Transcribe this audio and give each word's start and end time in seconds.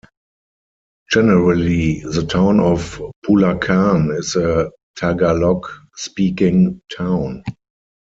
Generally 1.11 1.99
the 1.99 2.25
town 2.25 2.59
of 2.59 2.99
Bulakan 3.27 4.17
is 4.17 4.35
a 4.35 4.71
Tagalog 4.97 5.67
speaking 5.95 6.81
town. 6.91 7.43